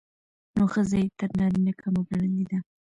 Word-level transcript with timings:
نو 0.57 0.63
ښځه 0.73 0.97
يې 1.01 1.07
تر 1.19 1.29
نارينه 1.39 1.73
کمه 1.79 2.01
ګڼلې 2.09 2.43
ده. 2.49 2.59